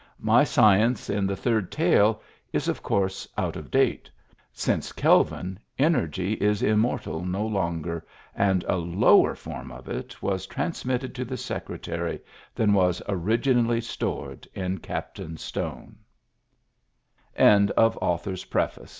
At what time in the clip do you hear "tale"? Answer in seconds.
1.71-2.23